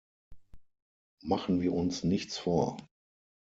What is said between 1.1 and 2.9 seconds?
Machen wir uns nichts vor.